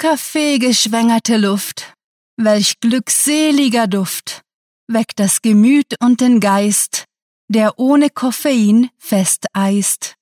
[0.00, 1.92] Kaffeegeschwängerte Luft,
[2.38, 4.40] welch glückseliger Duft,
[4.88, 7.04] weckt das Gemüt und den Geist,
[7.48, 10.14] der ohne Koffein fest eist.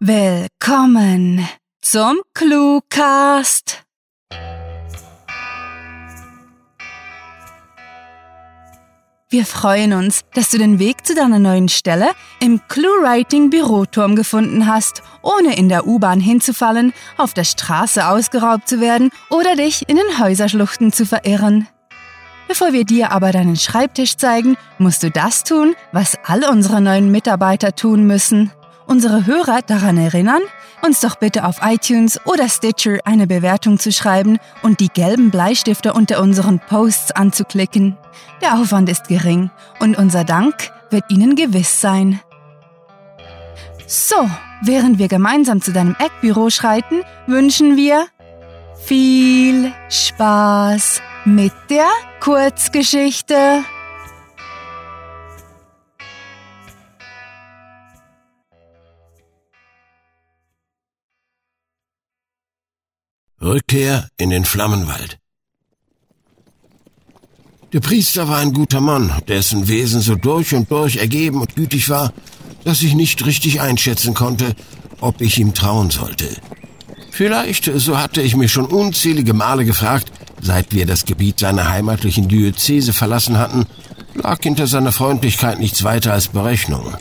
[0.00, 1.46] Willkommen
[1.82, 3.82] zum Cluecast.
[9.32, 14.66] Wir freuen uns, dass du den Weg zu deiner neuen Stelle im ClueWriting Büroturm gefunden
[14.66, 19.96] hast, ohne in der U-Bahn hinzufallen, auf der Straße ausgeraubt zu werden oder dich in
[19.96, 21.66] den Häuserschluchten zu verirren.
[22.46, 27.10] Bevor wir dir aber deinen Schreibtisch zeigen, musst du das tun, was all unsere neuen
[27.10, 28.52] Mitarbeiter tun müssen.
[28.86, 30.42] Unsere Hörer daran erinnern,
[30.84, 35.92] uns doch bitte auf iTunes oder Stitcher eine Bewertung zu schreiben und die gelben Bleistifte
[35.92, 37.96] unter unseren Posts anzuklicken.
[38.40, 39.50] Der Aufwand ist gering
[39.80, 40.54] und unser Dank
[40.90, 42.20] wird Ihnen gewiss sein.
[43.86, 44.28] So,
[44.62, 48.06] während wir gemeinsam zu deinem Eckbüro schreiten, wünschen wir
[48.84, 51.88] viel Spaß mit der
[52.20, 53.64] Kurzgeschichte.
[63.42, 65.18] Rückkehr in den Flammenwald.
[67.72, 71.88] Der Priester war ein guter Mann, dessen Wesen so durch und durch ergeben und gütig
[71.88, 72.12] war,
[72.64, 74.54] dass ich nicht richtig einschätzen konnte,
[75.00, 76.28] ob ich ihm trauen sollte.
[77.10, 82.28] Vielleicht, so hatte ich mich schon unzählige Male gefragt, seit wir das Gebiet seiner heimatlichen
[82.28, 83.66] Diözese verlassen hatten,
[84.14, 86.94] lag hinter seiner Freundlichkeit nichts weiter als Berechnung.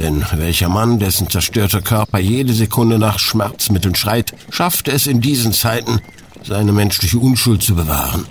[0.00, 5.52] Denn welcher Mann, dessen zerstörter Körper jede Sekunde nach Schmerzmitteln schreit, schaffte es in diesen
[5.52, 6.00] Zeiten,
[6.42, 8.24] seine menschliche Unschuld zu bewahren?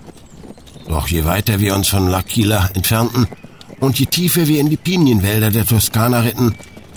[0.88, 3.28] Doch je weiter wir uns von L'Aquila entfernten
[3.80, 6.56] und je tiefer wir in die Pinienwälder der Toskana ritten,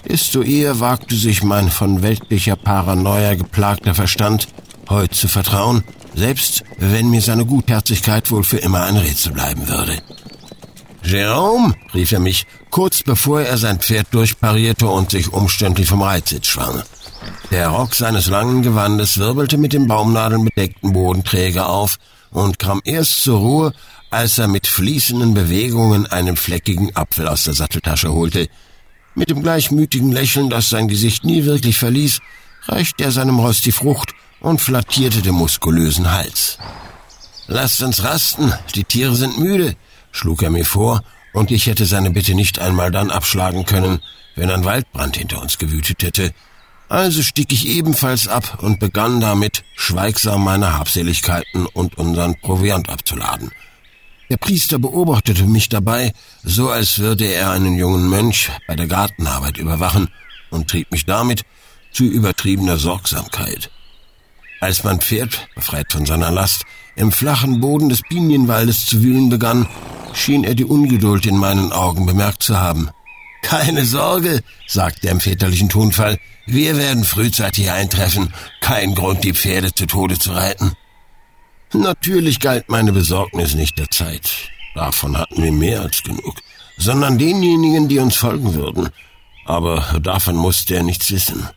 [0.08, 4.48] desto eher wagte sich mein von weltlicher Paranoia geplagter Verstand,
[4.88, 9.98] heute zu vertrauen, selbst wenn mir seine Gutherzigkeit wohl für immer ein Rätsel bleiben würde.
[11.04, 16.46] Jerome, rief er mich, kurz bevor er sein Pferd durchparierte und sich umständlich vom Reitsitz
[16.46, 16.82] schwang.
[17.50, 21.98] Der Rock seines langen Gewandes wirbelte mit den Baumnadeln bedeckten Boden träge auf
[22.30, 23.72] und kam erst zur Ruhe,
[24.10, 28.48] als er mit fließenden Bewegungen einen fleckigen Apfel aus der Satteltasche holte.
[29.14, 32.20] Mit dem gleichmütigen Lächeln, das sein Gesicht nie wirklich verließ,
[32.66, 36.58] reichte er seinem Rost die Frucht und flattierte den muskulösen Hals.
[37.48, 39.76] Lasst uns rasten, die Tiere sind müde,
[40.12, 41.02] schlug er mir vor,
[41.32, 44.00] und ich hätte seine Bitte nicht einmal dann abschlagen können,
[44.36, 46.32] wenn ein Waldbrand hinter uns gewütet hätte.
[46.88, 53.50] Also stieg ich ebenfalls ab und begann damit, schweigsam meine Habseligkeiten und unseren Proviant abzuladen.
[54.28, 56.12] Der Priester beobachtete mich dabei,
[56.42, 60.08] so als würde er einen jungen Mönch bei der Gartenarbeit überwachen
[60.50, 61.42] und trieb mich damit
[61.92, 63.70] zu übertriebener Sorgsamkeit.
[64.62, 66.62] Als mein Pferd, befreit von seiner Last,
[66.94, 69.66] im flachen Boden des Pinienwaldes zu wühlen begann,
[70.14, 72.88] schien er die Ungeduld in meinen Augen bemerkt zu haben.
[73.42, 79.74] Keine Sorge, sagte er im väterlichen Tonfall, wir werden frühzeitig eintreffen, kein Grund, die Pferde
[79.74, 80.74] zu Tode zu reiten.
[81.72, 84.30] Natürlich galt meine Besorgnis nicht der Zeit,
[84.76, 86.36] davon hatten wir mehr als genug,
[86.76, 88.90] sondern denjenigen, die uns folgen würden.
[89.44, 91.48] Aber davon musste er nichts wissen.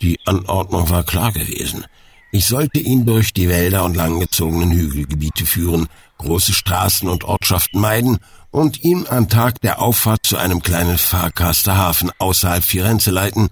[0.00, 1.84] Die Anordnung war klar gewesen.
[2.30, 8.18] Ich sollte ihn durch die Wälder und langgezogenen Hügelgebiete führen, große Straßen und Ortschaften meiden
[8.50, 13.48] und ihn am Tag der Auffahrt zu einem kleinen Fahrkasterhafen außerhalb Firenze leiten,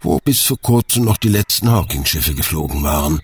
[0.00, 3.20] wo bis vor kurzem noch die letzten Hawking-Schiffe geflogen waren.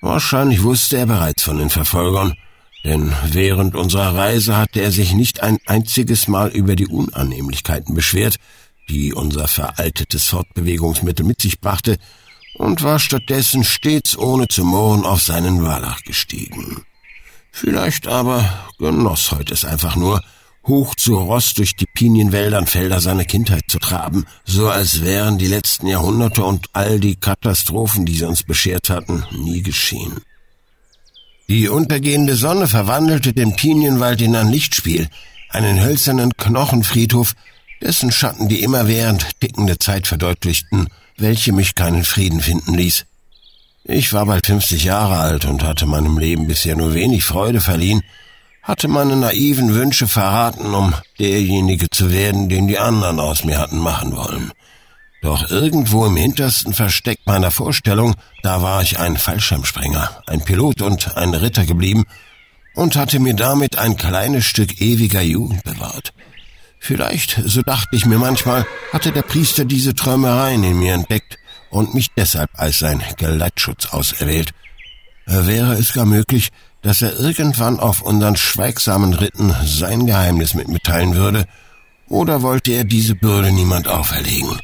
[0.00, 2.34] Wahrscheinlich wusste er bereits von den Verfolgern,
[2.84, 8.36] denn während unserer Reise hatte er sich nicht ein einziges Mal über die Unannehmlichkeiten beschwert,
[8.88, 11.98] die unser veraltetes Fortbewegungsmittel mit sich brachte,
[12.58, 16.84] und war stattdessen stets ohne zu murren auf seinen Wallach gestiegen.
[17.50, 20.22] Vielleicht aber genoss heute es einfach nur,
[20.66, 25.38] hoch zu Ross durch die Pinienwälder und Felder seiner Kindheit zu traben, so als wären
[25.38, 30.20] die letzten Jahrhunderte und all die Katastrophen, die sie uns beschert hatten, nie geschehen.
[31.48, 35.08] Die untergehende Sonne verwandelte den Pinienwald in ein Lichtspiel,
[35.50, 37.34] einen hölzernen Knochenfriedhof,
[37.80, 43.06] dessen Schatten die immerwährend tickende Zeit verdeutlichten, welche mich keinen Frieden finden ließ.
[43.84, 48.02] Ich war bald 50 Jahre alt und hatte meinem Leben bisher nur wenig Freude verliehen,
[48.62, 53.78] hatte meine naiven Wünsche verraten, um derjenige zu werden, den die anderen aus mir hatten
[53.78, 54.50] machen wollen.
[55.22, 61.16] Doch irgendwo im hintersten Versteck meiner Vorstellung, da war ich ein Fallschirmspringer, ein Pilot und
[61.16, 62.04] ein Ritter geblieben
[62.74, 66.12] und hatte mir damit ein kleines Stück ewiger Jugend bewahrt.
[66.78, 71.38] Vielleicht, so dachte ich mir manchmal, hatte der Priester diese Träumereien in mir entdeckt
[71.70, 74.52] und mich deshalb als sein Geleitschutz auserwählt.
[75.26, 76.50] Wäre es gar möglich,
[76.82, 81.46] dass er irgendwann auf unseren schweigsamen Ritten sein Geheimnis mit mir teilen würde,
[82.08, 84.60] oder wollte er diese Bürde niemand auferlegen?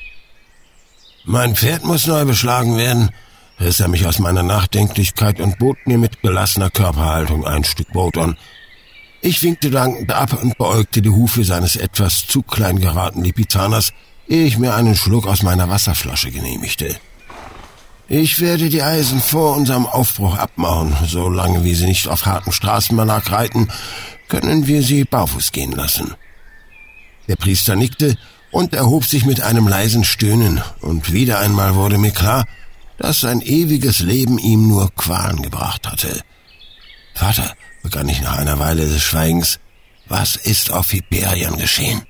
[1.24, 3.10] Mein Pferd muss neu beschlagen werden,
[3.58, 8.16] riss er mich aus meiner Nachdenklichkeit und bot mir mit gelassener Körperhaltung ein Stück Brot
[8.18, 8.36] an.
[9.24, 13.92] Ich winkte dankend ab und beäugte die Hufe seines etwas zu klein geratenen Lipizzaners,
[14.26, 16.96] ehe ich mir einen Schluck aus meiner Wasserflasche genehmigte.
[18.08, 20.96] Ich werde die Eisen vor unserem Aufbruch abmachen.
[21.06, 23.68] Solange wir sie nicht auf hartem Straßenbelag reiten,
[24.28, 26.14] können wir sie barfuß gehen lassen.
[27.28, 28.18] Der Priester nickte
[28.50, 32.44] und erhob sich mit einem leisen Stöhnen, und wieder einmal wurde mir klar,
[32.98, 36.22] dass sein ewiges Leben ihm nur Qualen gebracht hatte.
[37.14, 39.58] Vater, begann ich nach einer Weile des Schweigens,
[40.08, 42.02] was ist auf Hyperion geschehen?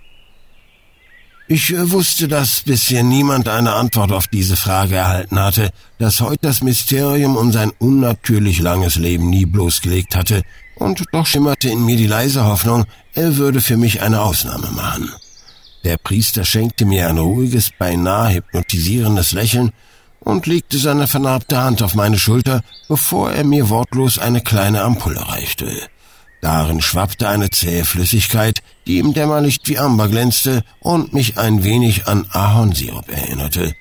[1.49, 6.39] Ich äh, wusste, dass bisher niemand eine Antwort auf diese Frage erhalten hatte, dass heute
[6.43, 10.43] das Mysterium um sein unnatürlich langes Leben nie bloßgelegt hatte,
[10.77, 15.13] und doch schimmerte in mir die leise Hoffnung, er würde für mich eine Ausnahme machen.
[15.85, 19.73] Der Priester schenkte mir ein ruhiges, beinahe hypnotisierendes Lächeln
[20.25, 25.29] und legte seine vernarbte Hand auf meine Schulter, bevor er mir wortlos eine kleine Ampulle
[25.29, 25.89] reichte.
[26.41, 32.09] Darin schwappte eine zähe Flüssigkeit, die im Dämmerlicht wie Amber glänzte und mich ein wenig
[32.09, 33.75] an Ahornsirup erinnerte.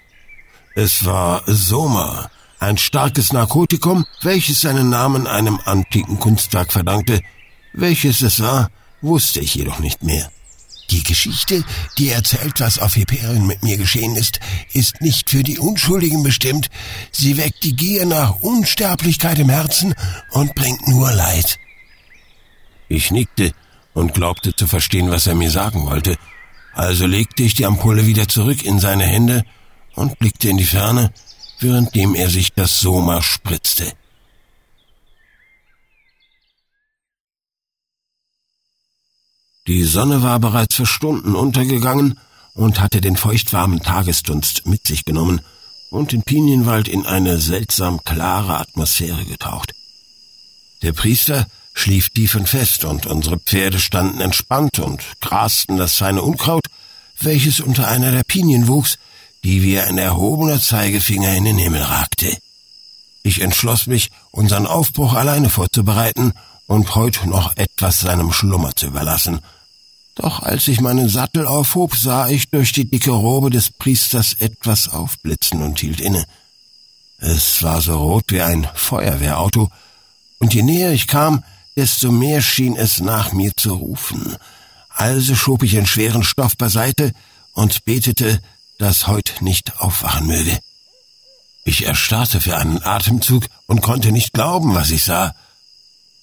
[0.75, 2.29] Es war Soma,
[2.59, 7.21] ein starkes Narkotikum, welches seinen Namen einem antiken Kunstwerk verdankte.
[7.73, 8.69] Welches es war,
[9.01, 10.29] wusste ich jedoch nicht mehr.
[10.91, 11.63] Die Geschichte,
[11.97, 14.41] die erzählt, was auf Hyperion mit mir geschehen ist,
[14.73, 16.69] ist nicht für die Unschuldigen bestimmt.
[17.11, 19.95] Sie weckt die Gier nach Unsterblichkeit im Herzen
[20.31, 21.57] und bringt nur Leid.
[22.89, 23.53] Ich nickte
[23.93, 26.17] und glaubte zu verstehen, was er mir sagen wollte.
[26.73, 29.45] Also legte ich die Ampulle wieder zurück in seine Hände
[29.95, 31.13] und blickte in die Ferne,
[31.59, 33.93] währenddem er sich das Soma spritzte.
[39.71, 42.19] Die Sonne war bereits vor Stunden untergegangen
[42.53, 45.39] und hatte den feuchtwarmen Tagesdunst mit sich genommen
[45.89, 49.73] und den Pinienwald in eine seltsam klare Atmosphäre getaucht.
[50.81, 56.21] Der Priester schlief tief und fest, und unsere Pferde standen entspannt und grasten das feine
[56.21, 56.65] Unkraut,
[57.21, 58.97] welches unter einer der Pinien wuchs,
[59.45, 62.37] die wie ein erhobener Zeigefinger in den Himmel ragte.
[63.23, 66.33] Ich entschloss mich, unseren Aufbruch alleine vorzubereiten
[66.67, 69.39] und heute noch etwas seinem Schlummer zu überlassen.
[70.21, 74.87] Doch als ich meinen Sattel aufhob, sah ich durch die dicke Robe des Priesters etwas
[74.87, 76.25] aufblitzen und hielt inne.
[77.17, 79.69] Es war so rot wie ein Feuerwehrauto,
[80.37, 81.43] und je näher ich kam,
[81.75, 84.35] desto mehr schien es nach mir zu rufen.
[84.89, 87.13] Also schob ich den schweren Stoff beiseite
[87.53, 88.41] und betete,
[88.77, 90.59] dass heut nicht aufwachen möge.
[91.63, 95.33] Ich erstarrte für einen Atemzug und konnte nicht glauben, was ich sah.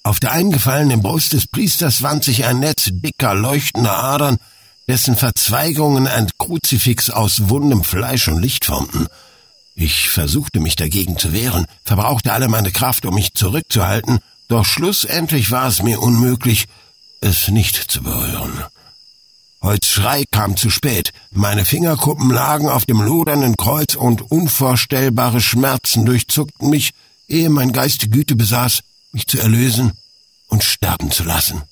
[0.03, 4.37] Auf der eingefallenen Brust des Priesters wand sich ein Netz dicker, leuchtender Adern,
[4.87, 9.07] dessen Verzweigungen ein Kruzifix aus wundem Fleisch und Licht formten.
[9.75, 15.51] Ich versuchte mich dagegen zu wehren, verbrauchte alle meine Kraft, um mich zurückzuhalten, doch schlussendlich
[15.51, 16.65] war es mir unmöglich,
[17.21, 18.63] es nicht zu berühren.
[19.61, 21.11] Holz Schrei kam zu spät.
[21.31, 26.91] Meine Fingerkuppen lagen auf dem lodernden Kreuz und unvorstellbare Schmerzen durchzuckten mich,
[27.27, 29.93] ehe mein Geist Güte besaß, mich zu erlösen
[30.47, 31.63] und sterben zu lassen.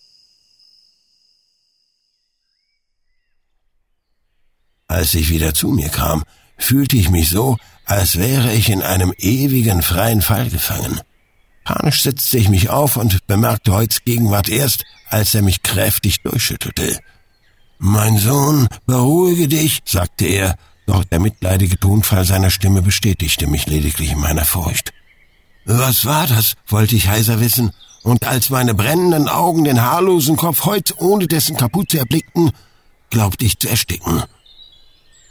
[4.87, 6.23] Als ich wieder zu mir kam,
[6.57, 11.01] fühlte ich mich so, als wäre ich in einem ewigen freien Fall gefangen.
[11.63, 16.99] Panisch setzte ich mich auf und bemerkte Heutz Gegenwart erst, als er mich kräftig durchschüttelte.
[17.77, 24.11] Mein Sohn, beruhige dich, sagte er, doch der mitleidige Tonfall seiner Stimme bestätigte mich lediglich
[24.11, 24.93] in meiner Furcht.
[25.69, 26.53] Was war das?
[26.67, 31.57] wollte ich heiser wissen, und als meine brennenden Augen den haarlosen Kopf Heutz ohne dessen
[31.57, 32.51] Kapuze erblickten,
[33.09, 34.23] glaubte ich zu ersticken.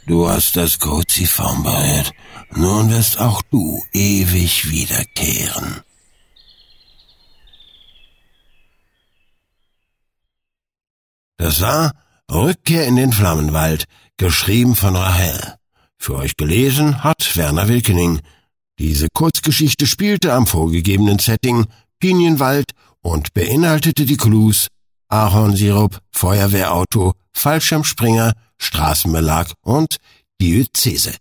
[0.05, 2.13] Du hast das Kruziform berührt,
[2.51, 5.81] nun wirst auch du ewig wiederkehren.
[11.37, 11.93] Das war
[12.31, 13.85] Rückkehr in den Flammenwald,
[14.17, 15.55] geschrieben von Rahel.
[15.97, 18.21] Für euch gelesen hat Werner Wilkening.
[18.79, 21.65] Diese Kurzgeschichte spielte am vorgegebenen Setting
[21.99, 24.67] Pinienwald und beinhaltete die Clues
[25.09, 29.97] Ahornsirup, Feuerwehrauto, Fallschirmspringer, Straßenbelag und
[30.41, 31.15] Diözese.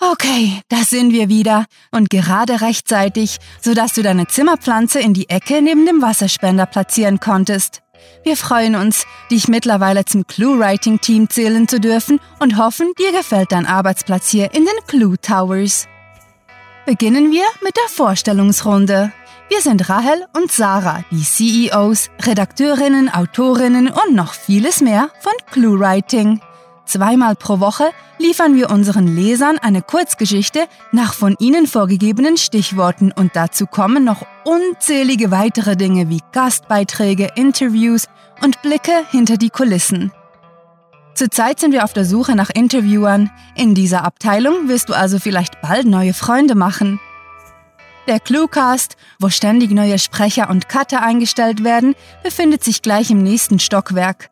[0.00, 1.66] Okay, da sind wir wieder.
[1.90, 7.82] Und gerade rechtzeitig, sodass du deine Zimmerpflanze in die Ecke neben dem Wasserspender platzieren konntest.
[8.22, 13.66] Wir freuen uns, dich mittlerweile zum Clue-Writing-Team zählen zu dürfen und hoffen, dir gefällt dein
[13.66, 15.86] Arbeitsplatz hier in den Clue Towers.
[16.86, 19.12] Beginnen wir mit der Vorstellungsrunde.
[19.50, 26.40] Wir sind Rahel und Sarah, die CEOs, Redakteurinnen, Autorinnen und noch vieles mehr von ClueWriting.
[26.88, 33.36] Zweimal pro Woche liefern wir unseren Lesern eine Kurzgeschichte nach von ihnen vorgegebenen Stichworten und
[33.36, 38.06] dazu kommen noch unzählige weitere Dinge wie Gastbeiträge, Interviews
[38.42, 40.12] und Blicke hinter die Kulissen.
[41.12, 43.30] Zurzeit sind wir auf der Suche nach Interviewern.
[43.54, 47.00] In dieser Abteilung wirst du also vielleicht bald neue Freunde machen.
[48.06, 53.58] Der Cluecast, wo ständig neue Sprecher und Cutter eingestellt werden, befindet sich gleich im nächsten
[53.58, 54.30] Stockwerk.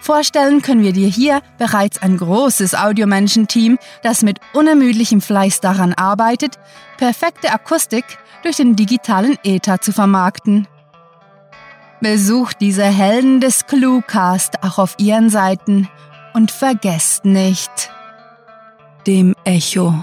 [0.00, 6.58] Vorstellen können wir dir hier bereits ein großes Audiomenschen-Team, das mit unermüdlichem Fleiß daran arbeitet,
[6.96, 8.04] perfekte Akustik
[8.42, 10.66] durch den digitalen Äther zu vermarkten.
[12.00, 15.88] Besucht diese Helden des Cluecast auch auf ihren Seiten
[16.32, 17.90] und vergesst nicht,
[19.06, 19.94] dem Echo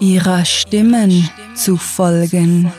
[0.00, 2.72] ihrer Stimmen zu folgen.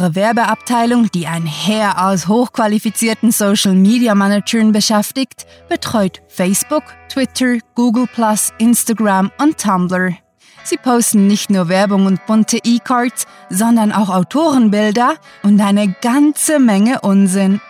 [0.00, 8.08] Unsere Werbeabteilung, die ein Heer aus hochqualifizierten Social Media Managern beschäftigt, betreut Facebook, Twitter, Google
[8.56, 10.16] Instagram und Tumblr.
[10.64, 17.02] Sie posten nicht nur Werbung und bunte E-Cards, sondern auch Autorenbilder und eine ganze Menge
[17.02, 17.60] Unsinn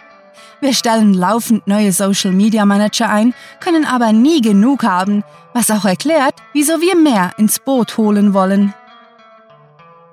[0.63, 5.87] wir stellen laufend neue Social Media Manager ein, können aber nie genug haben, was auch
[5.87, 8.75] erklärt, wieso wir mehr ins Boot holen wollen.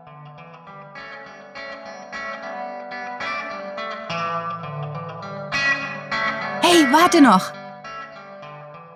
[6.62, 7.52] Hey, warte noch!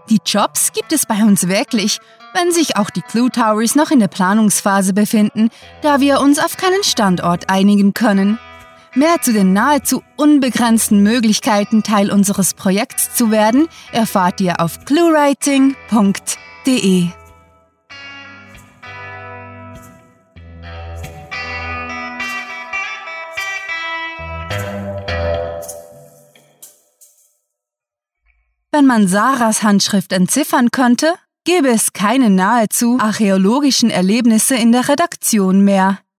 [0.08, 2.00] Die Jobs gibt es bei uns wirklich
[2.34, 5.48] wenn sich auch die Clue Towers noch in der Planungsphase befinden,
[5.82, 8.38] da wir uns auf keinen Standort einigen können.
[8.94, 17.08] Mehr zu den nahezu unbegrenzten Möglichkeiten, Teil unseres Projekts zu werden, erfahrt ihr auf cluewriting.de.
[28.74, 35.62] Wenn man Sarahs Handschrift entziffern könnte, gäbe es keine nahezu archäologischen Erlebnisse in der Redaktion
[35.62, 35.98] mehr.